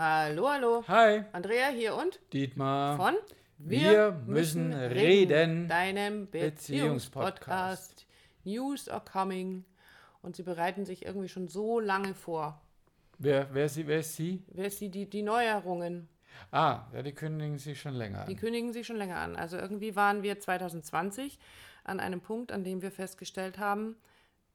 Hallo, 0.00 0.48
hallo. 0.48 0.84
Hi, 0.86 1.24
Andrea 1.32 1.70
hier 1.70 1.96
und 1.96 2.20
Dietmar. 2.32 2.96
von 2.96 3.16
Wir 3.58 4.12
müssen 4.28 4.72
reden. 4.72 5.66
deinem 5.66 6.30
Beziehungspodcast. 6.30 8.04
Beziehungspodcast. 8.04 8.06
News 8.44 8.88
are 8.88 9.02
coming. 9.04 9.64
Und 10.22 10.36
sie 10.36 10.44
bereiten 10.44 10.84
sich 10.84 11.04
irgendwie 11.04 11.28
schon 11.28 11.48
so 11.48 11.80
lange 11.80 12.14
vor. 12.14 12.62
Wer, 13.18 13.52
wer, 13.52 13.64
ist 13.64 13.74
sie, 13.74 13.88
wer 13.88 13.98
ist 13.98 14.14
sie? 14.14 14.44
Wer 14.52 14.66
ist 14.66 14.80
die, 14.80 14.88
die, 14.88 15.10
die 15.10 15.22
Neuerungen? 15.22 16.08
Ah, 16.52 16.82
ja, 16.92 17.02
die 17.02 17.12
kündigen 17.12 17.58
sich 17.58 17.80
schon 17.80 17.94
länger 17.94 18.24
Die 18.26 18.34
an. 18.34 18.38
kündigen 18.38 18.72
sich 18.72 18.86
schon 18.86 18.98
länger 18.98 19.16
an. 19.16 19.34
Also 19.34 19.56
irgendwie 19.56 19.96
waren 19.96 20.22
wir 20.22 20.38
2020 20.38 21.40
an 21.82 21.98
einem 21.98 22.20
Punkt, 22.20 22.52
an 22.52 22.62
dem 22.62 22.82
wir 22.82 22.92
festgestellt 22.92 23.58
haben, 23.58 23.96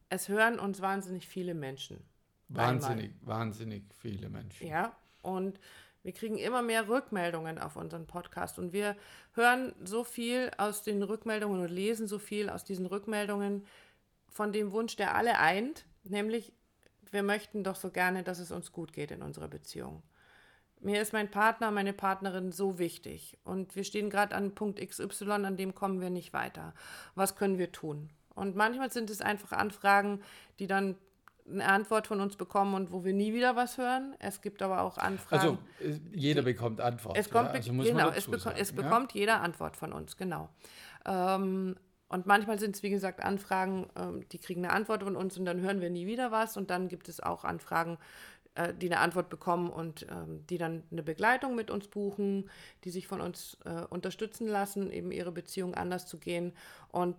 es 0.07 0.30
hören 0.30 0.57
uns 0.57 0.80
wahnsinnig 0.80 1.28
viele 1.28 1.54
Menschen. 1.54 2.02
Wahnsinnig, 2.48 3.12
wahnsinnig 3.23 3.84
viele 3.94 4.30
Menschen. 4.30 4.68
Ja, 4.68 4.96
und 5.23 5.59
wir 6.04 6.11
kriegen 6.11 6.37
immer 6.37 6.61
mehr 6.61 6.89
Rückmeldungen 6.89 7.57
auf 7.57 7.75
unseren 7.77 8.05
Podcast 8.05 8.59
und 8.59 8.73
wir 8.73 8.95
hören 9.33 9.73
so 9.83 10.04
viel 10.04 10.51
aus 10.57 10.83
den 10.83 11.01
Rückmeldungen 11.01 11.61
und 11.61 11.69
lesen 11.69 12.07
so 12.07 12.19
viel 12.19 12.50
aus 12.50 12.65
diesen 12.65 12.86
Rückmeldungen 12.86 13.65
von 14.29 14.51
dem 14.51 14.71
Wunsch, 14.71 14.95
der 14.97 15.15
alle 15.15 15.39
eint, 15.39 15.86
nämlich 16.04 16.54
wir 17.09 17.23
möchten 17.23 17.64
doch 17.64 17.75
so 17.75 17.89
gerne, 17.89 18.23
dass 18.23 18.39
es 18.39 18.51
uns 18.51 18.71
gut 18.71 18.91
geht 18.91 19.11
in 19.11 19.21
unserer 19.21 19.47
Beziehung. 19.47 20.04
Mir 20.81 21.01
ist 21.01 21.14
mein 21.14 21.31
Partner, 21.31 21.71
meine 21.71 21.93
Partnerin 21.93 22.51
so 22.51 22.79
wichtig 22.79 23.37
und 23.45 23.75
wir 23.75 23.86
stehen 23.86 24.09
gerade 24.09 24.36
an 24.36 24.55
Punkt 24.55 24.86
XY, 24.86 25.31
an 25.31 25.55
dem 25.55 25.73
kommen 25.73 26.01
wir 26.01 26.09
nicht 26.09 26.33
weiter. 26.33 26.73
Was 27.15 27.37
können 27.37 27.57
wir 27.57 27.71
tun? 27.71 28.09
Und 28.36 28.55
manchmal 28.55 28.92
sind 28.92 29.09
es 29.09 29.21
einfach 29.21 29.53
Anfragen, 29.53 30.21
die 30.59 30.67
dann 30.67 30.97
eine 31.50 31.65
Antwort 31.65 32.08
von 32.08 32.22
uns 32.22 32.36
bekommen 32.36 32.73
und 32.73 32.92
wo 32.92 33.03
wir 33.03 33.14
nie 33.14 33.33
wieder 33.33 33.56
was 33.56 33.78
hören. 33.78 34.16
Es 34.20 34.42
gibt 34.42 34.61
aber 34.61 34.81
auch 34.81 34.97
Anfragen. 34.97 35.42
Also, 35.42 35.58
äh, 35.81 36.00
jeder 36.14 36.42
bekommt 36.42 36.80
Antwort. 36.80 37.17
Es 37.17 37.30
kommt, 37.30 37.50
ja? 37.50 37.56
also 37.56 37.72
genau, 37.72 38.09
es, 38.09 38.26
beko 38.26 38.38
sagen, 38.38 38.58
es 38.59 38.70
ja? 38.72 38.76
bekommt 38.76 39.14
jeder 39.14 39.42
Antwort 39.42 39.76
von 39.76 39.94
uns, 39.94 40.17
genau. 40.17 40.50
Ähm, 41.06 41.76
und 42.08 42.28
manchmal 42.28 42.59
sind 42.59 42.76
es, 42.76 42.84
wie 42.84 42.92
gesagt, 42.92 43.23
Anfragen, 43.23 43.88
ähm, 43.95 44.28
die 44.30 44.38
kriegen 44.38 44.64
eine 44.64 44.73
Antwort 44.73 45.04
von 45.04 45.16
uns 45.16 45.38
und 45.38 45.45
dann 45.45 45.62
hören 45.62 45.82
wir 45.82 45.90
nie 45.90 46.06
wieder 46.06 46.32
was. 46.32 46.58
Und 46.58 46.70
dann 46.70 46.88
gibt 46.88 47.09
es 47.09 47.20
auch 47.20 47.44
Anfragen, 47.44 47.98
äh, 48.56 48.73
die 48.73 48.86
eine 48.86 49.00
Antwort 49.00 49.30
bekommen 49.30 49.72
und 49.72 50.06
ähm, 50.12 50.45
die 50.48 50.60
dann 50.60 50.84
eine 50.92 51.02
Begleitung 51.02 51.56
mit 51.56 51.72
uns 51.72 51.88
buchen, 51.88 52.52
die 52.84 52.92
sich 52.92 53.08
von 53.08 53.20
uns 53.20 53.58
äh, 53.66 53.86
unterstützen 53.89 54.48
lassen, 54.48 54.92
eben 54.92 55.12
ihre 55.12 55.32
Beziehung 55.32 55.73
anders 55.73 56.06
zu 56.06 56.20
gehen. 56.20 56.54
Und 56.89 57.16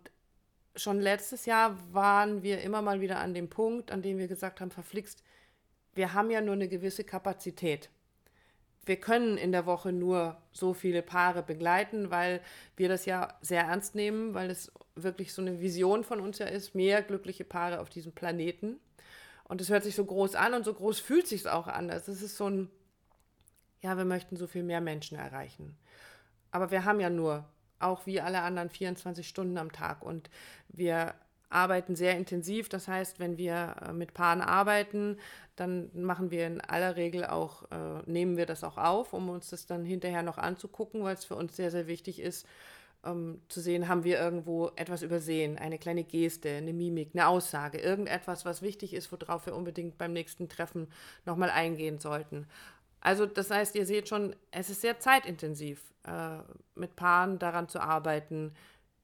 schon 0.77 1.01
letztes 1.01 1.47
Jahr 1.47 1.77
waren 1.93 2.43
wir 2.43 2.61
immer 2.63 2.83
mal 2.83 3.01
wieder 3.01 3.19
an 3.19 3.35
dem 3.35 3.49
Punkt, 3.49 3.91
an 3.91 4.03
dem 4.03 4.19
wir 4.19 4.29
gesagt 4.29 4.61
haben, 4.61 4.71
verflixt, 4.71 5.23
wir 5.95 6.13
haben 6.13 6.31
ja 6.31 6.41
nur 6.41 6.55
eine 6.55 6.69
gewisse 6.69 7.05
Kapazität 7.05 7.91
wir 8.87 8.97
können 8.97 9.39
in 9.39 9.53
der 9.53 9.67
Woche 9.67 9.93
nur 9.93 10.37
so 10.53 10.75
viele 10.75 11.03
Paare 11.03 11.43
begleiten, 11.43 12.11
weil 12.11 12.41
wir 12.77 12.89
das 12.89 13.07
ja 13.07 13.35
sehr 13.41 13.63
ernst 13.63 13.95
nehmen, 13.95 14.35
weil 14.35 14.51
es 14.51 14.73
wirklich 14.95 15.33
so 15.33 15.43
eine 15.43 15.61
Vision 15.61 16.05
von 16.05 16.21
uns 16.21 16.39
ja 16.39 16.47
ist, 16.47 16.75
mehr 16.75 17.03
glückliche 17.03 17.45
Paare 17.45 17.81
auf 17.81 17.89
diesem 17.89 18.13
Planeten. 18.13 18.79
Und 19.45 19.61
es 19.61 19.69
hört 19.69 19.85
sich 19.85 19.95
so 19.95 20.05
groß 20.05 20.35
an 20.35 20.55
und 20.55 20.65
so 20.65 20.73
groß 20.73 21.01
fühlt 21.01 21.27
sich 21.27 21.49
auch 21.49 21.67
an. 21.67 21.91
Es 21.91 22.09
ist 22.09 22.37
so 22.37 22.49
ein, 22.49 22.71
ja, 23.81 23.97
wir 23.97 24.05
möchten 24.05 24.37
so 24.37 24.47
viel 24.47 24.63
mehr 24.63 24.81
Menschen 24.81 25.19
erreichen. 25.19 25.77
Aber 26.51 26.71
wir 26.71 26.85
haben 26.85 27.01
ja 27.01 27.11
nur, 27.11 27.45
auch 27.79 28.07
wie 28.07 28.21
alle 28.21 28.43
anderen, 28.43 28.71
24 28.71 29.27
Stunden 29.27 29.59
am 29.59 29.73
Tag 29.73 30.03
und 30.03 30.31
wir 30.69 31.15
arbeiten 31.55 31.95
sehr 31.97 32.17
intensiv. 32.17 32.69
Das 32.69 32.89
heißt, 32.89 33.21
wenn 33.21 33.39
wir 33.39 33.77
äh, 33.81 33.93
mit 33.93 34.13
Paaren 34.13 34.41
arbeiten, 34.41 35.19
dann 35.57 35.91
machen 35.95 36.31
wir 36.31 36.47
in 36.47 36.61
aller 36.61 36.97
Regel 36.97 37.25
auch, 37.25 37.71
äh, 37.71 38.03
nehmen 38.07 38.37
wir 38.37 38.47
das 38.47 38.65
auch 38.65 38.77
auf, 38.77 39.13
um 39.13 39.31
uns 39.31 39.51
das 39.51 39.67
dann 39.67 39.85
hinterher 39.85 40.23
noch 40.23 40.37
anzugucken, 40.37 41.05
weil 41.05 41.15
es 41.15 41.25
für 41.25 41.37
uns 41.37 41.57
sehr, 41.57 41.71
sehr 41.71 41.87
wichtig 41.87 42.21
ist, 42.21 42.47
ähm, 43.05 43.41
zu 43.49 43.61
sehen, 43.61 43.89
haben 43.89 44.05
wir 44.05 44.19
irgendwo 44.19 44.73
etwas 44.77 45.03
übersehen, 45.03 45.57
eine 45.57 45.79
kleine 45.79 46.05
Geste, 46.05 46.51
eine 46.51 46.73
Mimik, 46.73 47.11
eine 47.15 47.29
Aussage, 47.29 47.79
irgendetwas, 47.79 48.45
was 48.45 48.63
wichtig 48.63 48.93
ist, 48.93 49.13
worauf 49.13 49.47
wir 49.47 49.55
unbedingt 49.55 49.97
beim 49.97 50.13
nächsten 50.13 50.49
Treffen 50.49 50.89
nochmal 51.25 51.51
eingehen 51.51 51.99
sollten. 52.01 52.47
Also 53.05 53.27
das 53.27 53.51
heißt, 53.51 53.75
ihr 53.77 53.85
seht 53.85 54.09
schon, 54.09 54.35
es 54.51 54.71
ist 54.71 54.81
sehr 54.81 54.99
zeitintensiv, 54.99 55.93
äh, 56.05 56.39
mit 56.75 56.97
Paaren 56.97 57.39
daran 57.39 57.69
zu 57.69 57.79
arbeiten, 57.79 58.55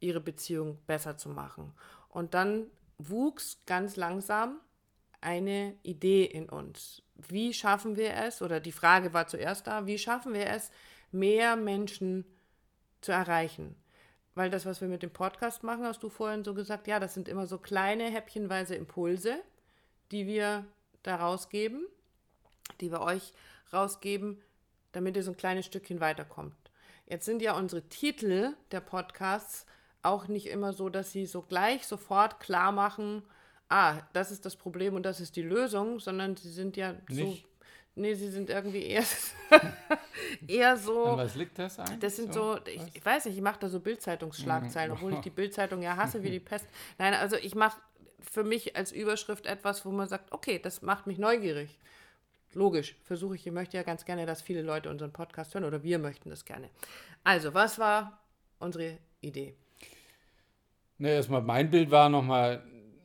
ihre 0.01 0.21
Beziehung 0.21 0.79
besser 0.87 1.19
zu 1.19 1.29
machen. 1.29 1.75
Und 2.09 2.33
dann 2.33 2.67
wuchs 2.97 3.61
ganz 3.67 3.97
langsam 3.97 4.59
eine 5.21 5.77
Idee 5.83 6.25
in 6.25 6.49
uns. 6.49 7.03
Wie 7.15 7.53
schaffen 7.53 7.97
wir 7.97 8.15
es, 8.15 8.41
oder 8.41 8.59
die 8.59 8.73
Frage 8.73 9.13
war 9.13 9.27
zuerst 9.27 9.67
da, 9.67 9.87
wie 9.87 9.99
schaffen 9.99 10.33
wir 10.33 10.47
es, 10.47 10.71
mehr 11.13 11.57
Menschen 11.57 12.25
zu 13.03 13.13
erreichen? 13.13 13.77
Weil 14.35 14.49
das, 14.49 14.65
was 14.65 14.81
wir 14.81 14.89
mit 14.89 15.03
dem 15.03 15.13
Podcast 15.13 15.63
machen, 15.63 15.85
hast 15.85 16.03
du 16.03 16.09
vorhin 16.09 16.43
so 16.43 16.55
gesagt, 16.55 16.87
ja, 16.87 17.01
das 17.01 17.13
sind 17.13 17.29
immer 17.29 17.47
so 17.47 17.59
kleine 17.59 18.05
häppchenweise 18.05 18.77
Impulse, 18.77 19.43
die 20.11 20.27
wir 20.27 20.65
da 21.03 21.17
rausgeben, 21.17 21.87
die 22.81 22.91
wir 22.91 23.03
euch 23.03 23.35
rausgeben, 23.73 24.43
damit 24.93 25.17
ihr 25.17 25.23
so 25.23 25.33
ein 25.33 25.37
kleines 25.37 25.67
Stückchen 25.67 26.01
weiterkommt. 26.01 26.55
Jetzt 27.07 27.25
sind 27.25 27.43
ja 27.43 27.57
unsere 27.57 27.83
Titel 27.89 28.55
der 28.71 28.81
Podcasts 28.81 29.67
auch 30.03 30.29
nicht 30.29 30.47
immer 30.47 30.73
so, 30.73 30.89
dass 30.89 31.13
sie 31.13 31.27
so 31.27 31.43
gleich 31.43 31.87
sofort 31.87 32.41
klar 32.41 32.73
machen, 32.73 33.23
ah, 33.69 33.97
das 34.13 34.31
ist 34.31 34.45
das 34.45 34.57
Problem 34.57 34.95
und 34.95 35.05
das 35.05 35.21
ist 35.21 35.37
die 35.37 35.43
Lösung, 35.43 36.01
sondern 36.01 36.37
sie 36.37 36.51
sind 36.51 36.77
ja 36.77 36.95
so. 37.09 37.25
Nicht? 37.25 37.47
Nee, 37.97 38.15
sie 38.15 38.31
sind 38.31 38.49
irgendwie 38.51 38.85
eher, 38.85 39.05
eher 40.47 40.77
so. 40.77 41.05
An 41.05 41.19
was 41.19 41.35
liegt 41.35 41.59
das 41.59 41.79
eigentlich? 41.79 41.99
Das 41.99 42.17
sind 42.17 42.33
so, 42.33 42.59
ich, 42.65 42.81
ich 42.95 43.05
weiß 43.05 43.25
nicht, 43.25 43.35
ich 43.35 43.43
mache 43.43 43.59
da 43.59 43.69
so 43.69 43.81
Bildzeitungsschlagzeilen, 43.81 44.93
obwohl 44.93 45.15
ich 45.15 45.21
die 45.21 45.31
Bildzeitung 45.31 45.83
ja 45.83 45.97
hasse 45.97 46.23
wie 46.23 46.31
die 46.31 46.41
Pest. 46.41 46.67
Nein, 46.99 47.15
also 47.15 47.37
ich 47.37 47.55
mache 47.55 47.81
für 48.21 48.45
mich 48.45 48.77
als 48.77 48.93
Überschrift 48.93 49.47
etwas, 49.47 49.85
wo 49.85 49.91
man 49.91 50.09
sagt, 50.09 50.33
okay, 50.33 50.59
das 50.59 50.83
macht 50.83 51.07
mich 51.07 51.19
neugierig. 51.19 51.79
Logisch, 52.53 52.97
versuche 53.05 53.37
ich, 53.37 53.47
ich 53.47 53.53
möchte 53.53 53.77
ja 53.77 53.83
ganz 53.83 54.05
gerne, 54.05 54.27
dass 54.27 54.43
viele 54.43 54.63
Leute 54.63 54.91
unseren 54.91 55.13
Podcast 55.13 55.55
hören 55.55 55.65
oder 55.65 55.83
wir 55.83 55.99
möchten 55.99 56.31
das 56.31 56.45
gerne. 56.45 56.69
Also, 57.23 57.55
was 57.55 57.79
war 57.79 58.19
unsere 58.59 58.99
Idee? 59.21 59.55
Ne, 60.99 61.11
erstmal 61.11 61.43
mein 61.43 61.71
Bild 61.71 61.91
war 61.91 62.09
nochmal 62.09 62.63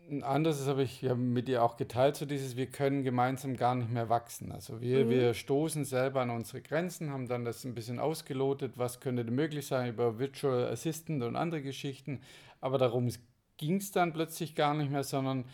ein 0.10 0.24
anderes, 0.24 0.60
das 0.60 0.68
habe 0.68 0.84
ich 0.84 1.02
ja 1.02 1.16
mit 1.16 1.48
dir 1.48 1.64
auch 1.64 1.78
geteilt, 1.78 2.16
so 2.16 2.26
dieses, 2.26 2.56
wir 2.56 2.68
können 2.68 3.04
gemeinsam 3.04 3.56
gar 3.56 3.76
nicht 3.76 3.92
mehr 3.92 4.10
wachsen. 4.10 4.52
Also 4.52 4.82
wir, 4.82 5.10
wir 5.10 5.34
stoßen 5.34 5.86
selber 5.86 6.22
an 6.22 6.30
unsere 6.30 6.62
Grenzen, 6.62 7.12
haben 7.12 7.28
dann 7.28 7.46
das 7.46 7.64
ein 7.64 7.74
bisschen 7.74 8.00
ausgelotet, 8.00 8.78
was 8.78 9.00
könnte 9.00 9.26
denn 9.26 9.34
möglich 9.36 9.66
sein 9.66 9.90
über 9.90 10.20
Virtual 10.20 10.68
Assistant 10.68 11.24
und 11.24 11.36
andere 11.36 11.62
Geschichten. 11.62 12.22
Aber 12.62 12.78
darum 12.78 13.10
ging 13.58 13.78
es 13.78 13.92
dann 13.92 14.14
plötzlich 14.14 14.56
gar 14.56 14.74
nicht 14.74 14.92
mehr, 14.92 15.04
sondern 15.04 15.46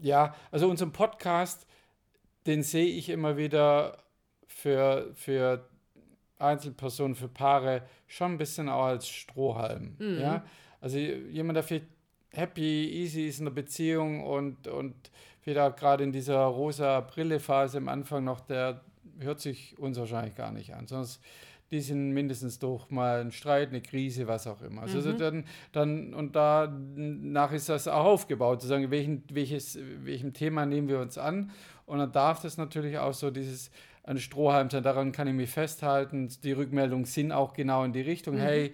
ja, 0.00 0.34
also 0.50 0.68
unseren 0.68 0.92
Podcast, 0.92 1.66
den 2.46 2.62
sehe 2.62 2.86
ich 2.86 3.08
immer 3.08 3.36
wieder 3.36 3.98
für, 4.46 5.10
für 5.14 5.64
Einzelpersonen, 6.38 7.14
für 7.14 7.28
Paare 7.28 7.82
schon 8.06 8.32
ein 8.32 8.38
bisschen 8.38 8.68
auch 8.68 8.84
als 8.84 9.08
Strohhalm. 9.08 9.96
Ja? 10.20 10.44
Also 10.80 10.98
jemand, 10.98 11.56
der 11.56 11.62
vielleicht 11.62 11.86
happy, 12.30 12.90
easy 12.90 13.26
ist 13.28 13.38
in 13.38 13.44
der 13.46 13.52
Beziehung 13.52 14.24
und, 14.24 14.66
und 14.66 14.94
auch 15.56 15.76
gerade 15.76 16.04
in 16.04 16.12
dieser 16.12 16.40
rosa 16.44 17.00
Brille-Phase 17.00 17.78
am 17.78 17.88
Anfang 17.88 18.24
noch, 18.24 18.40
der 18.40 18.80
hört 19.18 19.40
sich 19.40 19.78
uns 19.78 19.98
wahrscheinlich 19.98 20.34
gar 20.34 20.52
nicht 20.52 20.74
an. 20.74 20.86
Sonst 20.86 21.20
die 21.72 21.80
sind 21.80 22.10
mindestens 22.12 22.58
durch 22.58 22.90
mal 22.90 23.22
ein 23.22 23.32
Streit, 23.32 23.70
eine 23.70 23.80
Krise, 23.80 24.28
was 24.28 24.46
auch 24.46 24.60
immer. 24.60 24.82
Also 24.82 25.00
Mhm. 25.00 25.18
dann, 25.18 25.44
dann, 25.72 26.14
und 26.14 26.36
danach 26.36 27.50
ist 27.52 27.70
das 27.70 27.88
auch 27.88 28.04
aufgebaut, 28.04 28.60
zu 28.60 28.68
sagen, 28.68 28.90
welchen, 28.90 29.24
welches, 29.32 29.78
welchem 30.04 30.34
Thema 30.34 30.66
nehmen 30.66 30.88
wir 30.88 31.00
uns 31.00 31.16
an. 31.16 31.50
Und 31.86 31.98
dann 31.98 32.12
darf 32.12 32.42
das 32.42 32.56
natürlich 32.56 32.98
auch 32.98 33.14
so 33.14 33.30
dieses 33.30 33.70
ein 34.04 34.18
Strohhalm 34.18 34.68
sein, 34.68 34.82
daran 34.82 35.12
kann 35.12 35.28
ich 35.28 35.34
mich 35.34 35.50
festhalten. 35.50 36.28
Die 36.42 36.52
Rückmeldungen 36.52 37.04
sind 37.04 37.30
auch 37.32 37.52
genau 37.52 37.84
in 37.84 37.92
die 37.92 38.00
Richtung, 38.00 38.36
hey, 38.36 38.72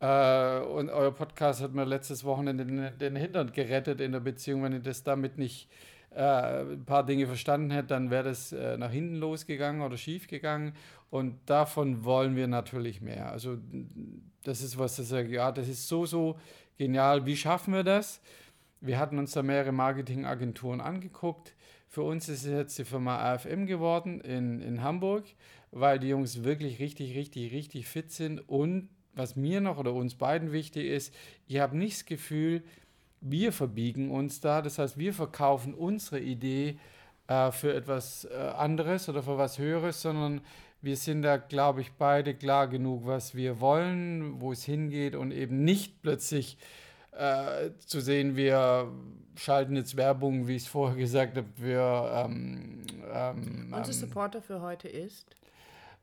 äh, 0.00 0.58
und 0.60 0.90
euer 0.90 1.14
Podcast 1.14 1.62
hat 1.62 1.72
mir 1.72 1.84
letztes 1.84 2.24
Wochenende 2.24 2.66
den, 2.66 2.98
den 2.98 3.16
Hintern 3.16 3.52
gerettet 3.52 4.00
in 4.00 4.12
der 4.12 4.20
Beziehung. 4.20 4.62
Wenn 4.62 4.74
ich 4.74 4.82
das 4.82 5.02
damit 5.02 5.38
nicht 5.38 5.70
äh, 6.10 6.62
ein 6.62 6.84
paar 6.84 7.06
Dinge 7.06 7.26
verstanden 7.26 7.70
hätte, 7.70 7.88
dann 7.88 8.10
wäre 8.10 8.24
das 8.24 8.52
äh, 8.52 8.76
nach 8.76 8.90
hinten 8.90 9.16
losgegangen 9.16 9.80
oder 9.80 9.96
schief 9.96 10.28
gegangen. 10.28 10.74
Und 11.08 11.38
davon 11.46 12.04
wollen 12.04 12.36
wir 12.36 12.46
natürlich 12.46 13.00
mehr. 13.00 13.32
Also 13.32 13.56
das 14.44 14.60
ist 14.60 14.78
was, 14.78 14.96
das 14.96 15.10
ja, 15.10 15.50
das 15.52 15.68
ist 15.68 15.88
so, 15.88 16.04
so 16.04 16.38
genial. 16.76 17.24
Wie 17.24 17.36
schaffen 17.36 17.72
wir 17.72 17.84
das? 17.84 18.20
Wir 18.86 19.00
hatten 19.00 19.18
uns 19.18 19.32
da 19.32 19.42
mehrere 19.42 19.72
Marketingagenturen 19.72 20.80
angeguckt. 20.80 21.54
Für 21.88 22.02
uns 22.02 22.28
ist 22.28 22.44
es 22.44 22.52
jetzt 22.52 22.78
die 22.78 22.84
Firma 22.84 23.18
AFM 23.18 23.66
geworden 23.66 24.20
in, 24.20 24.60
in 24.60 24.82
Hamburg, 24.82 25.24
weil 25.72 25.98
die 25.98 26.08
Jungs 26.08 26.44
wirklich 26.44 26.78
richtig, 26.78 27.16
richtig, 27.16 27.52
richtig 27.52 27.88
fit 27.88 28.12
sind. 28.12 28.48
Und 28.48 28.88
was 29.14 29.34
mir 29.34 29.60
noch 29.60 29.78
oder 29.78 29.92
uns 29.92 30.14
beiden 30.14 30.52
wichtig 30.52 30.86
ist, 30.86 31.12
ich 31.48 31.58
habe 31.58 31.76
nicht 31.76 31.96
das 31.96 32.04
Gefühl, 32.04 32.62
wir 33.20 33.52
verbiegen 33.52 34.10
uns 34.10 34.40
da. 34.40 34.62
Das 34.62 34.78
heißt, 34.78 34.98
wir 34.98 35.12
verkaufen 35.12 35.74
unsere 35.74 36.20
Idee 36.20 36.78
äh, 37.26 37.50
für 37.50 37.74
etwas 37.74 38.24
äh, 38.26 38.36
anderes 38.36 39.08
oder 39.08 39.24
für 39.24 39.36
was 39.36 39.58
Höheres, 39.58 40.00
sondern 40.00 40.42
wir 40.80 40.96
sind 40.96 41.22
da, 41.22 41.38
glaube 41.38 41.80
ich, 41.80 41.92
beide 41.94 42.34
klar 42.34 42.68
genug, 42.68 43.06
was 43.06 43.34
wir 43.34 43.60
wollen, 43.60 44.40
wo 44.40 44.52
es 44.52 44.64
hingeht 44.64 45.16
und 45.16 45.32
eben 45.32 45.64
nicht 45.64 46.02
plötzlich 46.02 46.58
äh, 47.16 47.70
zu 47.78 48.00
sehen, 48.00 48.36
wir 48.36 48.90
schalten 49.36 49.76
jetzt 49.76 49.96
Werbung, 49.96 50.46
wie 50.46 50.56
ich 50.56 50.62
es 50.62 50.68
vorher 50.68 50.96
gesagt 50.96 51.36
habe, 51.36 51.48
wir. 51.56 52.10
Ähm, 52.12 52.82
ähm, 53.12 53.72
Unser 53.74 53.92
ähm, 53.92 53.92
Supporter 53.92 54.42
für 54.42 54.60
heute 54.60 54.88
ist? 54.88 55.26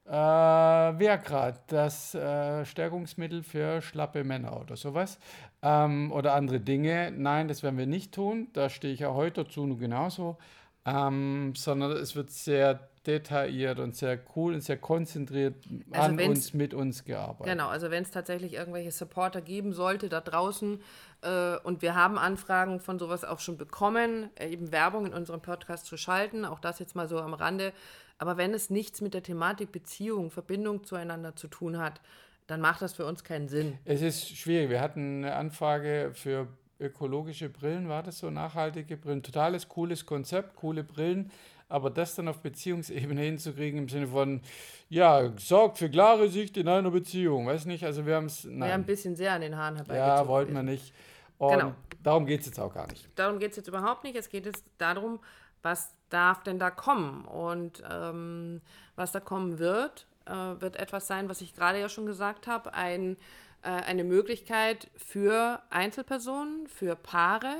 Äh, 0.06 0.12
Viagra, 0.12 1.54
das 1.68 2.13
äh, 2.13 2.65
Stärkungsmittel 2.65 3.42
für 3.44 3.81
schlappe 3.81 4.24
Männer 4.24 4.60
oder 4.60 4.75
sowas. 4.75 5.18
Ähm, 5.62 6.12
oder 6.12 6.33
andere 6.33 6.60
Dinge. 6.60 7.12
Nein, 7.15 7.48
das 7.48 7.63
werden 7.63 7.77
wir 7.77 7.88
nicht 7.88 8.13
tun. 8.13 8.48
Da 8.54 8.69
stehe 8.69 8.94
ich 8.94 9.00
ja 9.01 9.13
heute 9.13 9.45
dazu 9.45 9.65
nur 9.65 9.77
genauso. 9.77 10.38
Ähm, 10.86 11.54
sondern 11.56 11.94
es 11.94 12.15
wird 12.15 12.31
sehr 12.31 12.89
detailliert 13.06 13.80
und 13.80 13.96
sehr 13.96 14.20
cool 14.36 14.54
und 14.54 14.62
sehr 14.62 14.78
konzentriert 14.78 15.56
also 15.92 16.10
an 16.10 16.20
uns, 16.20 16.54
mit 16.54 16.74
uns 16.74 17.04
gearbeitet. 17.04 17.52
Genau, 17.52 17.68
also 17.68 17.92
wenn 17.92 18.04
es 18.04 18.12
tatsächlich 18.12 18.54
irgendwelche 18.54 18.92
Supporter 18.92 19.42
geben 19.42 19.74
sollte 19.74 20.10
da 20.10 20.22
draußen 20.22 20.80
äh, 21.22 21.58
und 21.64 21.82
wir 21.82 21.96
haben 21.96 22.18
Anfragen 22.18 22.80
von 22.80 23.00
sowas 23.00 23.24
auch 23.26 23.40
schon 23.40 23.58
bekommen, 23.58 24.30
äh, 24.36 24.50
eben 24.50 24.72
Werbung 24.72 25.06
in 25.06 25.14
unserem 25.14 25.42
Podcast 25.42 25.86
zu 25.86 25.98
schalten, 25.98 26.46
auch 26.46 26.60
das 26.60 26.80
jetzt 26.80 26.96
mal 26.96 27.08
so 27.10 27.20
am 27.20 27.34
Rande. 27.34 27.74
Aber 28.18 28.38
wenn 28.38 28.54
es 28.54 28.70
nichts 28.70 29.02
mit 29.02 29.14
der 29.14 29.24
Thematik 29.24 29.72
Beziehung, 29.72 30.32
Verbindung 30.32 30.84
zueinander 30.84 31.36
zu 31.36 31.48
tun 31.48 31.80
hat, 31.80 32.00
dann 32.48 32.62
macht 32.62 32.82
das 32.82 32.94
für 32.94 33.06
uns 33.06 33.24
keinen 33.24 33.48
Sinn. 33.48 33.78
Es 33.86 34.02
ist 34.02 34.30
schwierig. 34.38 34.70
Wir 34.70 34.82
hatten 34.82 35.24
eine 35.24 35.36
Anfrage 35.36 36.12
für 36.14 36.48
ökologische 36.80 37.50
Brillen, 37.50 37.90
war 37.90 38.04
das 38.04 38.20
so, 38.20 38.30
nachhaltige 38.30 38.98
Brillen. 38.98 39.24
Totales 39.24 39.68
cooles 39.68 40.06
Konzept, 40.06 40.56
coole 40.56 40.84
Brillen. 40.84 41.31
Aber 41.70 41.90
das 41.90 42.16
dann 42.16 42.28
auf 42.28 42.40
Beziehungsebene 42.40 43.22
hinzukriegen 43.22 43.80
im 43.80 43.90
Sinne 43.90 44.08
von, 44.08 44.42
ja, 44.90 45.31
sorgt 45.38 45.80
für 45.80 45.90
klare 45.90 46.30
Sicht 46.30 46.56
in 46.58 46.68
einer 46.68 46.92
Beziehung, 46.92 47.48
weiß 47.48 47.66
nicht, 47.66 47.84
also 47.84 48.06
wir 48.06 48.16
haben 48.16 48.25
es. 48.25 48.46
Wir 48.46 48.66
haben 48.66 48.81
ein 48.81 48.86
bisschen 48.86 49.16
sehr 49.16 49.34
an 49.34 49.42
den 49.42 49.58
Haaren 49.58 49.78
herbeigezogen. 49.78 50.18
Ja, 50.18 50.28
wollten 50.28 50.54
wir 50.54 50.62
nicht. 50.62 50.94
Und 51.40 51.58
genau. 51.58 51.74
darum 52.04 52.25
geht 52.25 52.42
es 52.42 52.46
jetzt 52.48 52.60
auch 52.60 52.74
gar 52.74 52.88
nicht. 52.88 53.10
Darum 53.16 53.40
geht 53.40 53.52
es 53.52 53.58
jetzt 53.58 53.68
überhaupt 53.68 54.04
nicht. 54.04 54.16
Es 54.16 54.30
geht 54.30 54.46
jetzt 54.46 54.64
darum, 54.78 55.20
was 55.64 55.96
darf 56.10 56.44
denn 56.44 56.60
da 56.60 56.70
kommen? 56.70 57.25
Und 57.25 57.81
ähm, 57.90 58.62
was 58.96 59.12
da 59.12 59.20
kommen 59.20 59.58
wird, 59.58 60.06
äh, 60.25 60.31
wird 60.31 60.75
etwas 60.75 61.08
sein, 61.08 61.28
was 61.28 61.42
ich 61.42 61.56
gerade 61.56 61.80
ja 61.80 61.90
schon 61.90 62.06
gesagt 62.06 62.48
habe, 62.48 62.74
ein, 62.74 63.18
äh, 63.63 63.69
eine 63.69 64.04
Möglichkeit 64.04 64.89
für 64.95 65.62
Einzelpersonen, 65.69 66.68
für 66.68 66.95
Paare, 66.95 67.56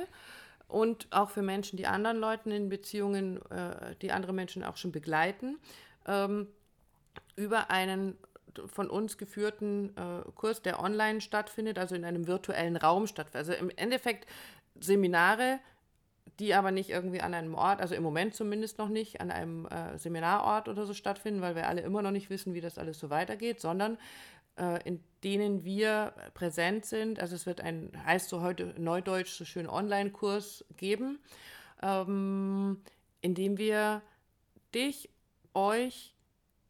und 0.74 1.08
auch 1.12 1.30
für 1.30 1.44
Menschen, 1.44 1.78
die 1.78 1.86
anderen 1.86 2.18
Leuten 2.18 2.50
in 2.50 2.68
Beziehungen, 2.68 3.40
äh, 3.52 3.96
die 4.02 4.12
andere 4.12 4.34
Menschen 4.34 4.64
auch 4.64 4.76
schon 4.76 4.92
begleiten, 4.92 5.60
ähm, 6.08 6.48
über 7.36 7.70
einen 7.70 8.18
von 8.68 8.90
uns 8.90 9.18
geführten 9.20 9.96
äh, 9.96 10.32
Kurs, 10.36 10.64
der 10.64 10.80
online 10.80 11.22
stattfindet, 11.22 11.78
also 11.78 11.94
in 11.94 12.04
einem 12.04 12.28
virtuellen 12.28 12.76
Raum 12.76 13.06
stattfindet. 13.06 13.50
Also 13.50 13.54
im 13.54 13.72
Endeffekt 13.76 14.28
Seminare, 14.80 15.60
die 16.40 16.56
aber 16.56 16.72
nicht 16.72 16.90
irgendwie 16.90 17.22
an 17.22 17.36
einem 17.36 17.54
Ort, 17.54 17.80
also 17.80 17.94
im 17.94 18.02
Moment 18.02 18.34
zumindest 18.34 18.80
noch 18.80 18.90
nicht, 18.90 19.22
an 19.22 19.30
einem 19.30 19.68
äh, 19.68 19.98
Seminarort 20.00 20.70
oder 20.70 20.86
so 20.88 20.94
stattfinden, 20.96 21.42
weil 21.42 21.56
wir 21.56 21.68
alle 21.68 21.82
immer 21.82 22.02
noch 22.02 22.12
nicht 22.12 22.32
wissen, 22.32 22.56
wie 22.56 22.62
das 22.62 22.80
alles 22.80 22.98
so 22.98 23.12
weitergeht, 23.12 23.60
sondern 23.60 23.98
in 24.56 25.04
denen 25.24 25.64
wir 25.64 26.14
präsent 26.34 26.86
sind. 26.86 27.20
Also 27.20 27.36
es 27.36 27.46
wird 27.46 27.62
ein, 27.62 27.92
heißt 28.06 28.30
so 28.30 28.42
heute 28.42 28.76
Neudeutsch, 28.78 29.32
so 29.32 29.46
schön 29.46 29.68
Online-Kurs 29.68 30.66
geben, 30.78 31.20
ähm, 31.82 32.82
in 33.22 33.34
dem 33.34 33.58
wir 33.58 34.02
dich, 34.76 35.10
euch 35.54 36.14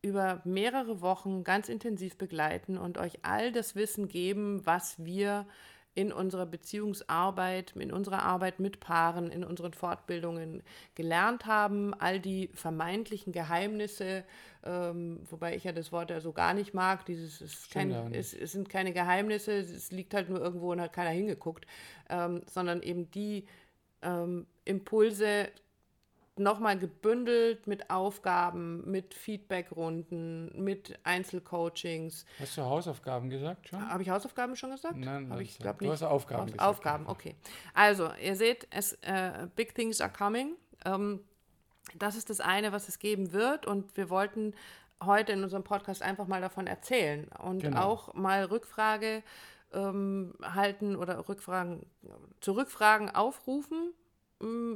über 0.01 0.41
mehrere 0.43 1.01
Wochen 1.01 1.43
ganz 1.43 1.69
intensiv 1.69 2.17
begleiten 2.17 2.77
und 2.77 2.97
euch 2.97 3.19
all 3.23 3.51
das 3.51 3.75
Wissen 3.75 4.09
geben, 4.09 4.65
was 4.65 5.03
wir 5.03 5.47
in 5.95 6.11
unserer 6.11 6.45
Beziehungsarbeit, 6.45 7.75
in 7.75 7.91
unserer 7.91 8.23
Arbeit 8.23 8.59
mit 8.59 8.79
Paaren, 8.79 9.31
in 9.31 9.43
unseren 9.43 9.73
Fortbildungen 9.73 10.63
gelernt 10.95 11.45
haben, 11.45 11.93
all 11.93 12.19
die 12.19 12.49
vermeintlichen 12.53 13.31
Geheimnisse, 13.31 14.23
ähm, 14.63 15.19
wobei 15.29 15.55
ich 15.55 15.65
ja 15.65 15.71
das 15.71 15.91
Wort 15.91 16.09
ja 16.09 16.19
so 16.19 16.31
gar 16.31 16.53
nicht 16.53 16.73
mag, 16.73 17.05
dieses 17.05 17.41
ist 17.41 17.71
kein, 17.71 17.91
es, 18.13 18.33
es, 18.33 18.51
sind 18.51 18.69
keine 18.69 18.91
Geheimnisse, 18.91 19.53
es 19.53 19.91
liegt 19.91 20.13
halt 20.13 20.29
nur 20.29 20.41
irgendwo 20.41 20.71
und 20.71 20.81
hat 20.81 20.93
keiner 20.93 21.11
hingeguckt, 21.11 21.65
ähm, 22.09 22.41
sondern 22.47 22.81
eben 22.81 23.11
die 23.11 23.45
ähm, 24.01 24.47
Impulse 24.65 25.49
nochmal 26.35 26.77
gebündelt 26.77 27.67
mit 27.67 27.89
Aufgaben, 27.89 28.89
mit 28.89 29.13
Feedbackrunden, 29.13 30.63
mit 30.63 30.99
Einzelcoachings. 31.03 32.25
Hast 32.39 32.57
du 32.57 32.63
Hausaufgaben 32.63 33.29
gesagt 33.29 33.69
schon? 33.69 33.87
Habe 33.87 34.03
ich 34.03 34.09
Hausaufgaben 34.09 34.55
schon 34.55 34.71
gesagt? 34.71 34.95
Nein, 34.97 35.29
Habe 35.29 35.43
ich 35.43 35.57
glaube 35.57 35.79
nicht. 35.79 35.89
Du 35.89 35.93
hast 35.93 36.03
Aufgaben 36.03 36.47
gesagt. 36.47 36.61
Aufgaben, 36.61 37.07
okay. 37.07 37.35
Also, 37.73 38.09
ihr 38.21 38.35
seht, 38.35 38.67
es, 38.71 38.93
äh, 39.01 39.47
Big 39.55 39.75
Things 39.75 40.01
are 40.01 40.11
coming. 40.11 40.55
Ähm, 40.85 41.21
das 41.95 42.15
ist 42.15 42.29
das 42.29 42.39
eine, 42.39 42.71
was 42.71 42.87
es 42.87 42.99
geben 42.99 43.33
wird 43.33 43.65
und 43.65 43.95
wir 43.97 44.09
wollten 44.09 44.53
heute 45.03 45.33
in 45.33 45.43
unserem 45.43 45.63
Podcast 45.63 46.01
einfach 46.01 46.27
mal 46.27 46.41
davon 46.41 46.65
erzählen 46.65 47.27
und 47.39 47.61
genau. 47.61 47.81
auch 47.81 48.13
mal 48.13 48.45
Rückfrage 48.45 49.21
ähm, 49.73 50.33
halten 50.41 50.95
oder 50.95 51.27
Rückfragen, 51.27 51.85
zu 52.41 52.53
Rückfragen 52.53 53.09
aufrufen, 53.09 53.93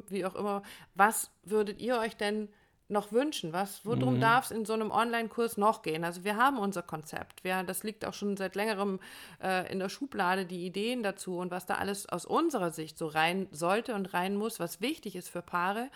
wie 0.08 0.26
auch 0.26 0.36
immer, 0.36 0.64
was 0.96 1.32
würdet 1.44 1.80
ihr 1.80 1.98
euch 2.00 2.16
denn 2.16 2.50
noch 2.90 3.12
wünschen? 3.12 3.52
Was, 3.52 3.86
worum 3.86 4.16
mhm. 4.16 4.22
darf 4.22 4.46
es 4.46 4.52
in 4.52 4.66
so 4.66 4.74
einem 4.74 4.92
Online-Kurs 4.92 5.58
noch 5.58 5.82
gehen? 5.82 6.04
Also 6.06 6.24
wir 6.24 6.38
haben 6.38 6.58
unser 6.58 6.82
Konzept. 6.82 7.44
Wir, 7.44 7.64
das 7.64 7.84
liegt 7.84 8.06
auch 8.06 8.14
schon 8.14 8.38
seit 8.38 8.56
längerem 8.56 9.00
äh, 9.44 9.72
in 9.72 9.80
der 9.80 9.90
Schublade, 9.90 10.46
die 10.46 10.66
Ideen 10.66 11.04
dazu 11.04 11.38
und 11.38 11.52
was 11.52 11.66
da 11.66 11.76
alles 11.76 12.08
aus 12.08 12.26
unserer 12.26 12.72
Sicht 12.72 12.98
so 12.98 13.08
rein 13.08 13.48
sollte 13.52 13.94
und 13.94 14.14
rein 14.14 14.36
muss, 14.36 14.60
was 14.60 14.80
wichtig 14.80 15.16
ist 15.16 15.30
für 15.30 15.42
Paare. 15.42 15.90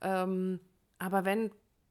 Ähm, 0.00 0.60
aber 0.98 1.24
wenn 1.24 1.50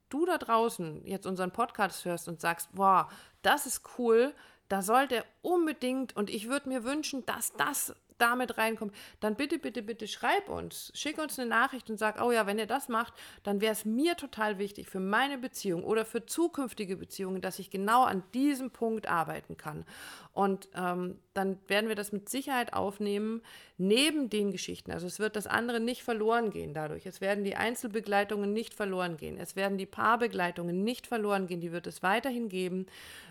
du 0.09 0.25
da 0.25 0.37
draußen 0.37 1.05
jetzt 1.05 1.25
unseren 1.25 1.51
Podcast 1.51 2.05
hörst 2.05 2.29
und 2.29 2.39
sagst, 2.39 2.73
boah, 2.73 3.09
das 3.41 3.65
ist 3.65 3.81
cool, 3.97 4.33
da 4.69 4.81
sollte 4.81 5.23
unbedingt 5.41 6.15
und 6.15 6.29
ich 6.29 6.47
würde 6.47 6.69
mir 6.69 6.83
wünschen, 6.83 7.25
dass 7.25 7.53
das 7.53 7.95
damit 8.17 8.57
reinkommt, 8.57 8.93
dann 9.19 9.35
bitte, 9.35 9.59
bitte, 9.59 9.81
bitte 9.81 10.07
schreib 10.07 10.49
uns, 10.49 10.91
schick 10.93 11.17
uns 11.17 11.37
eine 11.39 11.49
Nachricht 11.49 11.89
und 11.89 11.97
sag, 11.97 12.21
oh 12.21 12.31
ja, 12.31 12.45
wenn 12.47 12.59
ihr 12.59 12.67
das 12.67 12.89
macht, 12.89 13.13
dann 13.43 13.61
wäre 13.61 13.73
es 13.73 13.85
mir 13.85 14.15
total 14.15 14.57
wichtig 14.59 14.87
für 14.87 14.99
meine 14.99 15.37
Beziehung 15.37 15.83
oder 15.83 16.05
für 16.05 16.25
zukünftige 16.25 16.97
Beziehungen, 16.97 17.41
dass 17.41 17.59
ich 17.59 17.69
genau 17.69 18.03
an 18.03 18.23
diesem 18.33 18.71
Punkt 18.71 19.07
arbeiten 19.07 19.57
kann. 19.57 19.85
Und 20.33 20.69
ähm, 20.75 21.19
dann 21.33 21.57
werden 21.67 21.87
wir 21.87 21.95
das 21.95 22.11
mit 22.11 22.29
Sicherheit 22.29 22.73
aufnehmen, 22.73 23.41
neben 23.77 24.29
den 24.29 24.51
Geschichten. 24.51 24.91
Also 24.91 25.07
es 25.07 25.19
wird 25.19 25.35
das 25.35 25.47
andere 25.47 25.79
nicht 25.79 26.03
verloren 26.03 26.51
gehen 26.51 26.73
dadurch. 26.73 27.05
Es 27.05 27.21
werden 27.21 27.43
die 27.43 27.55
Einzelbegleitungen 27.55 28.53
nicht 28.53 28.73
verloren 28.73 29.17
gehen. 29.17 29.37
Es 29.37 29.55
werden 29.55 29.77
die 29.77 29.85
Paarbegleitungen 29.85 30.83
nicht 30.83 31.07
verloren 31.07 31.47
gehen. 31.47 31.61
Die 31.61 31.71
wird 31.71 31.87
es 31.87 32.03
weiterhin 32.03 32.49
geben. 32.49 32.87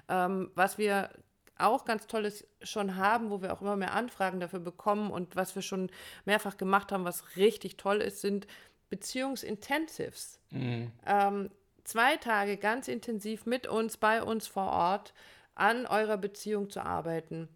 Ähm, 0.08 0.50
was 0.54 0.78
wir 0.78 1.10
auch 1.58 1.84
ganz 1.84 2.06
Tolles 2.06 2.46
schon 2.62 2.96
haben, 2.96 3.30
wo 3.30 3.42
wir 3.42 3.52
auch 3.52 3.60
immer 3.60 3.76
mehr 3.76 3.94
Anfragen 3.94 4.40
dafür 4.40 4.60
bekommen 4.60 5.10
und 5.10 5.36
was 5.36 5.54
wir 5.54 5.62
schon 5.62 5.90
mehrfach 6.24 6.56
gemacht 6.56 6.92
haben, 6.92 7.04
was 7.04 7.36
richtig 7.36 7.76
toll 7.76 7.98
ist, 7.98 8.20
sind 8.20 8.46
Beziehungsintensives. 8.90 10.38
Mhm. 10.50 10.92
Ähm, 11.06 11.50
zwei 11.84 12.16
Tage 12.16 12.56
ganz 12.56 12.88
intensiv 12.88 13.46
mit 13.46 13.66
uns, 13.66 13.96
bei 13.96 14.22
uns 14.22 14.46
vor 14.46 14.68
Ort, 14.70 15.14
an 15.54 15.86
eurer 15.86 16.18
Beziehung 16.18 16.70
zu 16.70 16.80
arbeiten. 16.84 17.48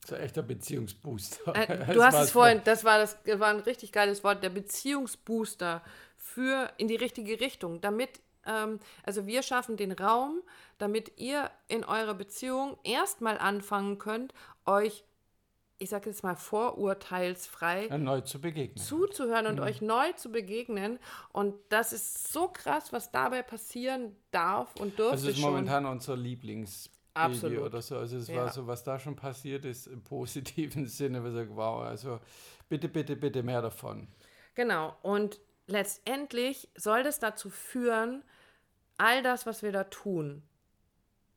Das 0.00 0.10
ist 0.10 0.16
ein 0.16 0.24
echter 0.24 0.42
Beziehungsbooster. 0.42 1.54
Äh, 1.54 1.92
du 1.94 2.02
hast 2.02 2.18
es 2.18 2.30
vorhin, 2.30 2.60
das 2.64 2.84
war, 2.84 2.98
das 2.98 3.16
war 3.26 3.48
ein 3.48 3.60
richtig 3.60 3.92
geiles 3.92 4.24
Wort, 4.24 4.42
der 4.42 4.50
Beziehungsbooster 4.50 5.82
für 6.16 6.70
in 6.78 6.88
die 6.88 6.96
richtige 6.96 7.40
Richtung, 7.40 7.80
damit 7.80 8.20
ähm, 8.46 8.80
also 9.04 9.26
wir 9.26 9.42
schaffen 9.42 9.76
den 9.76 9.92
Raum, 9.92 10.42
damit 10.78 11.18
ihr 11.18 11.50
in 11.68 11.84
eurer 11.84 12.14
Beziehung 12.14 12.76
erstmal 12.84 13.38
anfangen 13.38 13.98
könnt, 13.98 14.34
euch 14.66 15.04
ich 15.78 15.90
sage 15.90 16.08
jetzt 16.08 16.22
mal 16.22 16.36
vorurteilsfrei 16.36 17.88
neu 17.98 18.20
zu 18.20 18.40
begegnen. 18.40 18.76
zuzuhören 18.76 19.46
und 19.46 19.56
mhm. 19.56 19.62
euch 19.62 19.80
neu 19.80 20.12
zu 20.12 20.30
begegnen. 20.30 20.98
Und 21.32 21.54
das 21.68 21.92
ist 21.92 22.32
so 22.32 22.48
krass, 22.48 22.92
was 22.92 23.10
dabei 23.10 23.42
passieren 23.42 24.16
darf 24.30 24.74
und 24.76 24.98
dürfte 24.98 25.12
Also 25.12 25.28
es 25.28 25.36
ist 25.36 25.42
momentan 25.42 25.84
unser 25.84 26.16
Lieblingsbaby 26.16 27.58
oder 27.58 27.82
so. 27.82 27.98
Also 27.98 28.16
es 28.16 28.28
ja. 28.28 28.36
war 28.36 28.52
so, 28.52 28.66
was 28.66 28.84
da 28.84 28.98
schon 28.98 29.16
passiert 29.16 29.64
ist 29.64 29.86
im 29.86 30.02
positiven 30.02 30.86
Sinne, 30.86 31.22
wir 31.24 31.32
sagen, 31.32 31.56
wow, 31.56 31.82
also 31.82 32.20
bitte, 32.68 32.88
bitte, 32.88 33.16
bitte 33.16 33.42
mehr 33.42 33.60
davon. 33.60 34.08
Genau. 34.54 34.96
Und 35.02 35.40
letztendlich 35.66 36.68
soll 36.76 37.02
das 37.02 37.18
dazu 37.18 37.50
führen, 37.50 38.22
all 38.98 39.22
das, 39.22 39.46
was 39.46 39.62
wir 39.62 39.72
da 39.72 39.84
tun, 39.84 40.42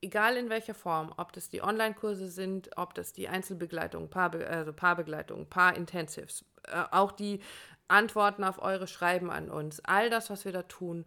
egal 0.02 0.38
in 0.38 0.50
welcher 0.50 0.74
Form, 0.76 1.14
ob 1.18 1.34
das 1.34 1.50
die 1.50 1.62
Online-Kurse 1.62 2.30
sind, 2.30 2.78
ob 2.78 2.94
das 2.94 3.14
die 3.14 3.28
Einzelbegleitung, 3.28 4.10
Paarbe 4.10 4.48
also 4.48 4.74
Paarbegleitung, 4.74 5.48
Paar-Intensives, 5.48 6.46
äh, 6.64 6.84
auch 6.92 7.12
die 7.12 7.42
Antworten 7.88 8.44
auf 8.44 8.62
eure 8.62 8.88
Schreiben 8.88 9.32
an 9.32 9.50
uns, 9.50 9.80
all 9.82 10.10
das, 10.10 10.30
was 10.30 10.46
wir 10.46 10.52
da 10.52 10.64
tun, 10.64 11.06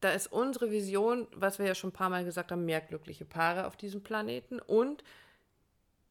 da 0.00 0.10
ist 0.10 0.28
unsere 0.28 0.70
Vision, 0.70 1.26
was 1.32 1.58
wir 1.58 1.66
ja 1.66 1.74
schon 1.74 1.90
ein 1.90 1.94
paar 1.94 2.10
Mal 2.10 2.24
gesagt 2.24 2.52
haben, 2.52 2.64
mehr 2.64 2.80
glückliche 2.80 3.24
Paare 3.24 3.66
auf 3.66 3.76
diesem 3.76 4.02
Planeten. 4.02 4.58
Und 4.58 5.04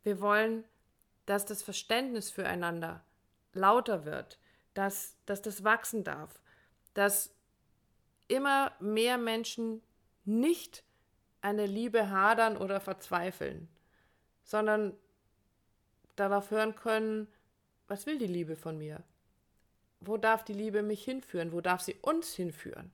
wir 0.03 0.21
wollen, 0.21 0.63
dass 1.25 1.45
das 1.45 1.63
Verständnis 1.63 2.29
füreinander 2.29 3.03
lauter 3.53 4.05
wird, 4.05 4.39
dass, 4.73 5.15
dass 5.25 5.41
das 5.41 5.63
wachsen 5.63 6.03
darf, 6.03 6.39
dass 6.93 7.34
immer 8.27 8.71
mehr 8.79 9.17
Menschen 9.17 9.81
nicht 10.23 10.83
an 11.41 11.57
der 11.57 11.67
Liebe 11.67 12.09
hadern 12.09 12.57
oder 12.57 12.79
verzweifeln, 12.79 13.67
sondern 14.43 14.93
darauf 16.15 16.51
hören 16.51 16.75
können, 16.75 17.27
was 17.87 18.05
will 18.05 18.17
die 18.17 18.27
Liebe 18.27 18.55
von 18.55 18.77
mir? 18.77 19.03
Wo 19.99 20.17
darf 20.17 20.43
die 20.43 20.53
Liebe 20.53 20.81
mich 20.81 21.03
hinführen? 21.03 21.51
Wo 21.51 21.61
darf 21.61 21.81
sie 21.81 21.95
uns 22.01 22.33
hinführen? 22.33 22.91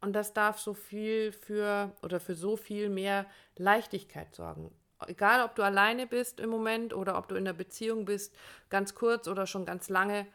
Und 0.00 0.12
das 0.12 0.32
darf 0.32 0.58
so 0.58 0.74
viel 0.74 1.32
für 1.32 1.92
oder 2.02 2.20
für 2.20 2.34
so 2.34 2.56
viel 2.56 2.88
mehr 2.88 3.26
Leichtigkeit 3.56 4.34
sorgen. 4.34 4.72
Egal, 5.06 5.44
ob 5.44 5.54
du 5.54 5.62
alleine 5.62 6.06
bist 6.06 6.40
im 6.40 6.50
Moment 6.50 6.92
oder 6.92 7.18
ob 7.18 7.28
du 7.28 7.36
in 7.36 7.44
der 7.44 7.52
Beziehung 7.52 8.04
bist, 8.04 8.34
ganz 8.68 8.94
kurz 8.94 9.28
oder 9.28 9.46
schon 9.46 9.64
ganz 9.64 9.88
lange, 9.88 10.26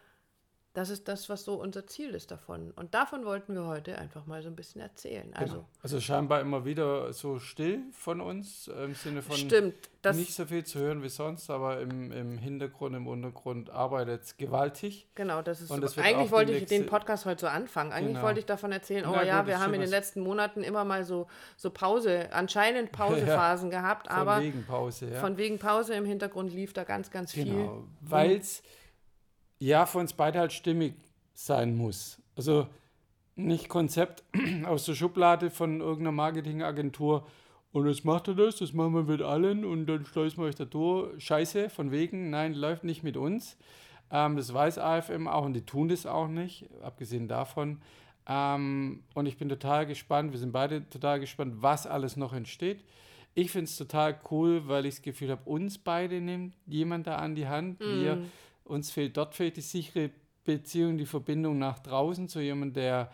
das 0.73 0.89
ist 0.89 1.07
das, 1.07 1.29
was 1.29 1.43
so 1.45 1.53
unser 1.53 1.85
Ziel 1.85 2.15
ist 2.15 2.31
davon. 2.31 2.71
Und 2.71 2.95
davon 2.95 3.25
wollten 3.25 3.53
wir 3.53 3.67
heute 3.67 3.99
einfach 3.99 4.25
mal 4.25 4.41
so 4.41 4.47
ein 4.49 4.55
bisschen 4.55 4.81
erzählen. 4.81 5.25
Genau. 5.31 5.39
Also, 5.39 5.65
Also 5.83 5.99
scheinbar 6.01 6.41
immer 6.41 6.65
wieder 6.65 7.13
so 7.13 7.37
still 7.37 7.81
von 7.91 8.19
uns, 8.21 8.67
äh, 8.69 8.85
im 8.85 8.95
Sinne 8.95 9.21
von 9.21 9.37
stimmt, 9.37 9.75
nicht 10.15 10.33
so 10.33 10.45
viel 10.45 10.63
zu 10.65 10.79
hören 10.79 11.03
wie 11.03 11.09
sonst, 11.09 11.49
aber 11.51 11.79
im, 11.79 12.11
im 12.11 12.37
Hintergrund, 12.39 12.95
im 12.95 13.07
Untergrund 13.07 13.69
arbeitet 13.69 14.23
es 14.23 14.37
gewaltig. 14.37 15.07
genau, 15.13 15.43
das 15.43 15.61
ist 15.61 15.69
Und 15.69 15.77
so. 15.77 15.81
das 15.83 15.97
Eigentlich 15.99 16.31
wollte 16.31 16.53
ich 16.53 16.65
den 16.65 16.87
Podcast 16.87 17.25
heute 17.27 17.41
so 17.41 17.47
anfangen. 17.47 17.91
Eigentlich 17.91 18.13
Genau. 18.15 18.25
wollte 18.25 18.39
ich 18.39 18.45
davon 18.47 18.71
erzählen, 18.71 19.05
oh 19.05 19.11
Na 19.13 19.23
ja, 19.23 19.39
gut, 19.41 19.47
wir 19.49 19.59
haben 19.59 19.73
in 19.75 19.81
den 19.81 19.89
letzten 19.91 20.21
Monaten 20.21 20.63
immer 20.63 20.83
mal 20.85 21.03
so, 21.03 21.27
so 21.55 21.69
Pause, 21.69 22.29
anscheinend 22.31 22.91
Pausephasen 22.91 23.69
gehabt, 23.69 24.07
Von 24.07 24.15
aber 24.17 24.41
wegen 24.41 24.65
Pause, 24.65 25.11
ja. 25.11 25.19
von 25.19 25.37
wegen 25.37 25.59
Pause 25.59 25.93
im 25.93 26.05
Hintergrund 26.05 26.51
lief 26.51 26.73
da 26.73 26.83
ganz, 26.83 27.11
ganz 27.11 27.31
viel. 27.31 27.45
Genau, 27.45 27.83
weil 28.01 28.37
es 28.37 28.63
ja 29.67 29.85
für 29.85 29.99
uns 29.99 30.13
beide 30.13 30.39
halt 30.39 30.53
stimmig 30.53 30.95
sein 31.33 31.75
muss. 31.75 32.21
Also 32.35 32.67
nicht 33.35 33.69
Konzept 33.69 34.23
aus 34.65 34.85
der 34.85 34.93
Schublade 34.93 35.49
von 35.49 35.79
irgendeiner 35.79 36.11
Marketingagentur 36.11 37.25
und 37.71 37.87
jetzt 37.87 38.05
macht 38.05 38.27
er 38.27 38.35
das, 38.35 38.57
das 38.57 38.73
machen 38.73 38.93
wir 38.93 39.03
mit 39.03 39.21
allen 39.21 39.65
und 39.65 39.87
dann 39.87 40.05
schleusen 40.05 40.37
wir 40.37 40.45
euch 40.45 40.55
da 40.55 40.65
durch. 40.65 41.23
Scheiße, 41.23 41.69
von 41.69 41.91
wegen, 41.91 42.29
nein, 42.29 42.53
läuft 42.53 42.83
nicht 42.83 43.03
mit 43.03 43.17
uns. 43.17 43.57
Ähm, 44.11 44.37
das 44.37 44.53
weiß 44.53 44.77
AFM 44.77 45.27
auch 45.27 45.45
und 45.45 45.53
die 45.53 45.65
tun 45.65 45.87
das 45.87 46.05
auch 46.05 46.27
nicht, 46.27 46.69
abgesehen 46.83 47.27
davon. 47.27 47.81
Ähm, 48.27 49.03
und 49.15 49.25
ich 49.25 49.37
bin 49.37 49.49
total 49.49 49.87
gespannt, 49.87 50.33
wir 50.33 50.39
sind 50.39 50.51
beide 50.51 50.87
total 50.89 51.19
gespannt, 51.19 51.55
was 51.57 51.87
alles 51.87 52.15
noch 52.15 52.33
entsteht. 52.33 52.83
Ich 53.33 53.49
finde 53.49 53.65
es 53.65 53.75
total 53.75 54.19
cool, 54.29 54.67
weil 54.67 54.85
ich 54.85 54.95
das 54.95 55.01
Gefühl 55.01 55.31
habe, 55.31 55.49
uns 55.49 55.79
beide 55.79 56.21
nimmt 56.21 56.53
jemand 56.67 57.07
da 57.07 57.15
an 57.15 57.33
die 57.33 57.47
Hand. 57.47 57.79
Wir, 57.79 58.19
uns 58.65 58.91
fehlt 58.91 59.17
dort 59.17 59.35
vielleicht 59.35 59.57
die 59.57 59.61
sichere 59.61 60.09
Beziehung, 60.45 60.97
die 60.97 61.05
Verbindung 61.05 61.57
nach 61.59 61.79
draußen 61.79 62.27
zu 62.27 62.39
jemandem, 62.41 62.73
der 62.83 63.11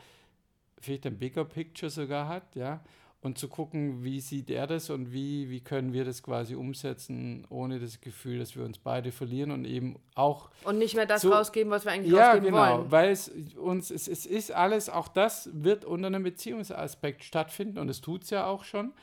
vielleicht 0.80 1.06
ein 1.06 1.18
Bigger 1.18 1.46
Picture 1.46 1.90
sogar 1.90 2.28
hat, 2.28 2.56
ja. 2.56 2.82
Und 3.22 3.38
zu 3.38 3.50
gucken, 3.50 4.02
wie 4.06 4.22
sieht 4.22 4.50
er 4.50 4.66
das 4.66 4.90
und 4.90 5.12
wie, 5.12 5.50
wie 5.50 5.60
können 5.60 5.92
wir 5.92 6.06
das 6.06 6.24
quasi 6.24 6.56
umsetzen, 6.56 7.46
ohne 7.50 7.78
das 7.78 8.00
Gefühl, 8.00 8.40
dass 8.40 8.56
wir 8.56 8.64
uns 8.64 8.78
beide 8.78 9.12
verlieren 9.12 9.52
und 9.52 9.66
eben 9.66 9.98
auch 10.16 10.50
Und 10.64 10.78
nicht 10.78 10.96
mehr 10.96 11.06
das 11.06 11.24
So- 11.24 11.32
rausgeben, 11.34 11.70
was 11.70 11.84
wir 11.84 11.92
eigentlich 11.92 12.14
ja, 12.14 12.28
rausgeben 12.32 12.52
genau, 12.56 12.78
wollen. 12.78 12.92
weil 12.92 13.10
es 13.10 13.28
uns, 13.58 13.92
es, 13.92 14.08
es 14.08 14.26
ist 14.26 14.54
alles, 14.54 14.88
auch 14.88 15.10
das 15.10 15.50
wird 15.52 15.84
unter 15.84 16.08
einem 16.08 16.24
Beziehungsaspekt 16.24 17.26
stattfinden 17.26 17.78
und 17.80 17.90
es 17.90 18.00
tut 18.00 18.24
es 18.24 18.30
ja 18.30 18.46
auch 18.48 18.64
schon, 18.64 18.94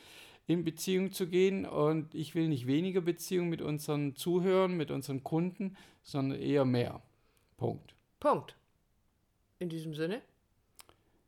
in 0.46 0.64
Beziehung 0.64 1.12
zu 1.12 1.26
gehen 1.26 1.66
und 1.66 2.14
ich 2.14 2.34
will 2.34 2.48
nicht 2.48 2.66
weniger 2.66 3.00
Beziehung 3.00 3.48
mit 3.48 3.60
unseren 3.60 4.14
Zuhörern, 4.14 4.76
mit 4.76 4.90
unseren 4.90 5.24
Kunden, 5.24 5.76
sondern 6.02 6.40
eher 6.40 6.64
mehr. 6.64 7.02
Punkt. 7.56 7.94
Punkt. 8.20 8.56
In 9.58 9.68
diesem 9.68 9.94
Sinne. 9.94 10.22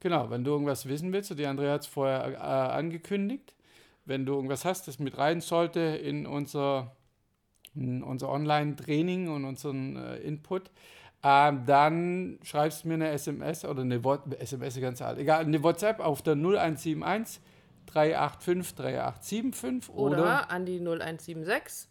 Genau, 0.00 0.30
wenn 0.30 0.44
du 0.44 0.52
irgendwas 0.52 0.86
wissen 0.86 1.12
willst, 1.12 1.30
und 1.32 1.38
die 1.38 1.46
Andrea 1.46 1.72
hat 1.72 1.80
es 1.80 1.86
vorher 1.88 2.32
äh, 2.32 2.36
angekündigt, 2.36 3.54
wenn 4.04 4.24
du 4.24 4.34
irgendwas 4.34 4.64
hast, 4.64 4.86
das 4.86 5.00
mit 5.00 5.18
rein 5.18 5.40
sollte 5.40 5.80
in 5.80 6.26
unser, 6.26 6.96
in 7.74 8.02
unser 8.04 8.28
Online-Training 8.28 9.28
und 9.28 9.44
unseren 9.44 9.96
äh, 9.96 10.18
Input, 10.18 10.70
ähm, 11.24 11.64
dann 11.66 12.38
schreibst 12.44 12.84
du 12.84 12.88
mir 12.88 12.94
eine 12.94 13.10
SMS 13.10 13.64
oder 13.64 13.82
eine 13.82 14.04
What 14.04 14.32
SMS 14.38 14.80
ganz 14.80 15.02
alt, 15.02 15.18
egal, 15.18 15.44
eine 15.44 15.62
WhatsApp 15.64 15.98
auf 15.98 16.22
der 16.22 16.34
0171 16.34 17.42
385 17.92 18.74
3875 18.76 19.94
Oder, 19.94 20.18
oder, 20.22 20.50
an 20.50 20.66
die 20.66 20.78
0176 20.80 21.88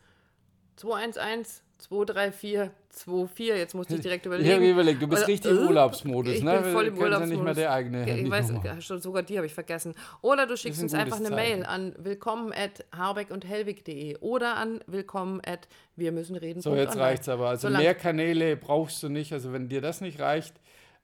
211 0.75 1.61
234 1.79 2.71
24. 2.89 3.47
Jetzt 3.49 3.75
musste 3.75 3.95
ich 3.95 4.01
direkt 4.01 4.25
ich 4.25 4.31
habe 4.31 4.41
überlegen. 4.43 4.69
überlegt, 4.71 5.01
du 5.01 5.07
bist 5.07 5.21
Oder- 5.23 5.27
richtig 5.27 5.51
im 5.51 5.57
äh, 5.59 5.67
Urlaubsmodus, 5.67 6.33
ich 6.33 6.43
ne? 6.43 6.59
bin 6.61 6.71
voll 6.73 6.87
im 6.87 6.95
Du 6.95 7.01
kennst 7.01 7.19
ja 7.19 7.19
nicht 7.19 7.29
mehr 7.29 7.37
Urlaubsmodus. 7.37 7.55
der 7.55 7.71
eigene 7.71 8.19
ich 8.19 8.31
weiß, 8.31 8.83
schon 8.83 8.99
sogar 8.99 9.21
die 9.21 9.37
habe 9.37 9.45
ich 9.45 9.53
vergessen. 9.53 9.93
Oder 10.21 10.47
du 10.47 10.57
schickst 10.57 10.79
ein 10.79 10.85
uns 10.85 10.93
einfach 10.95 11.17
eine 11.17 11.29
Zeichen. 11.29 11.59
Mail 11.59 11.65
an 11.65 11.93
willkommen 11.99 12.51
at 12.53 12.83
harbeck 12.95 13.29
und 13.29 13.45
hellwig.de 13.47 14.17
oder 14.21 14.55
an 14.57 14.79
willkommen 14.87 15.39
at 15.45 15.67
wir 15.95 16.11
müssen 16.11 16.35
reden. 16.35 16.61
So, 16.61 16.75
jetzt 16.75 16.97
reicht's 16.97 17.29
aber. 17.29 17.49
Also 17.49 17.67
So 17.67 17.73
lang- 17.73 17.83
mehr 17.83 17.93
Kanäle 17.93 18.57
brauchst 18.57 19.03
du 19.03 19.09
nicht. 19.09 19.31
Also 19.33 19.53
wenn 19.53 19.69
dir 19.69 19.81
das 19.81 20.01
nicht 20.01 20.19
reicht, 20.19 20.55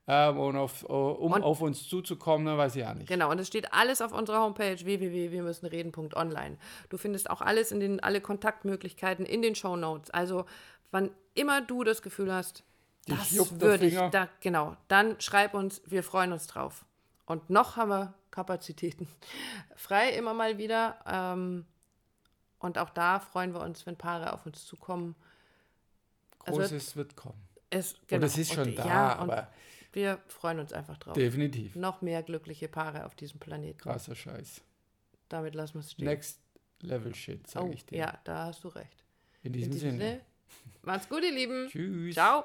ähm, 0.06 0.38
und 0.38 0.56
auf, 0.56 0.82
um 0.84 1.32
Und- 1.32 1.42
auf 1.42 1.60
uns 1.60 1.88
zuzukommen, 1.88 2.56
weiß 2.58 2.76
ich 2.76 2.84
auch 2.86 2.94
nicht. 2.94 3.06
Genau, 3.08 3.30
und 3.30 3.38
es 3.38 3.46
steht 3.48 3.72
alles 3.72 4.02
auf 4.02 4.12
unserer 4.12 4.40
Homepage 4.40 4.76
www.wirmüssenreden.online. 4.84 6.58
Du 6.88 6.96
findest 6.98 7.30
auch 7.30 7.40
alles 7.40 7.72
in 7.72 7.80
den 7.80 8.00
alle 8.00 8.20
Kontaktmöglichkeiten 8.20 9.24
in 9.26 9.42
den 9.42 9.54
Show 9.54 9.76
Notes. 9.76 10.10
Also 10.10 10.44
wann 10.90 11.10
immer 11.34 11.60
du 11.60 11.84
das 11.84 12.02
Gefühl 12.02 12.32
hast, 12.32 12.64
Dich 13.08 13.16
das 13.36 13.60
würde 13.60 13.86
ich, 13.86 13.98
da, 14.10 14.28
genau, 14.40 14.76
dann 14.88 15.20
schreib 15.20 15.52
uns, 15.54 15.82
wir 15.86 16.02
freuen 16.02 16.32
uns 16.32 16.46
drauf. 16.46 16.84
Und 17.26 17.50
noch 17.50 17.76
haben 17.76 17.90
wir 17.90 18.14
Kapazitäten 18.30 19.08
frei 19.76 20.10
immer 20.10 20.32
mal 20.34 20.56
wieder. 20.58 20.96
Ähm, 21.06 21.66
und 22.58 22.78
auch 22.78 22.90
da 22.90 23.20
freuen 23.20 23.52
wir 23.52 23.60
uns, 23.60 23.84
wenn 23.86 23.96
Paare 23.96 24.32
auf 24.32 24.46
uns 24.46 24.64
zukommen. 24.66 25.14
also- 26.46 26.60
Großes 26.60 26.96
wird 26.96 27.14
kommen. 27.16 27.38
Es, 27.70 27.94
Und 28.10 28.22
es 28.22 28.38
ist 28.38 28.50
und, 28.56 28.64
schon 28.66 28.74
da, 28.76 28.86
ja, 28.86 29.12
und 29.20 29.30
aber 29.30 29.48
wir 29.94 30.18
freuen 30.28 30.58
uns 30.58 30.72
einfach 30.72 30.98
drauf. 30.98 31.14
definitiv. 31.14 31.74
Noch 31.76 32.02
mehr 32.02 32.22
glückliche 32.22 32.68
Paare 32.68 33.06
auf 33.06 33.14
diesem 33.14 33.40
Planeten. 33.40 33.78
Krasser 33.78 34.14
Scheiß. 34.14 34.60
Damit 35.28 35.54
lassen 35.54 35.74
wir 35.74 35.80
es 35.80 35.92
stehen. 35.92 36.04
Next 36.06 36.40
Level 36.80 37.14
Shit, 37.14 37.46
sage 37.48 37.66
oh, 37.66 37.72
ich 37.72 37.84
dir. 37.86 37.98
ja, 37.98 38.18
da 38.24 38.46
hast 38.46 38.62
du 38.64 38.68
recht. 38.68 39.04
In 39.42 39.48
In 39.48 39.52
diesem 39.54 39.72
diesem 39.72 39.90
Sinne. 39.92 40.04
Sinne, 40.04 40.20
macht's 40.82 41.08
gut, 41.08 41.22
ihr 41.22 41.32
Lieben. 41.32 41.68
Tschüss. 41.68 42.14
Ciao. 42.14 42.44